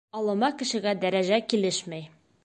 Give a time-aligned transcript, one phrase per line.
[0.19, 2.09] Алама кешегә дәрәжә килешмәй.